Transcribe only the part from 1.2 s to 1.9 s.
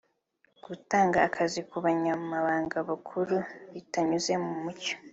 akazi ku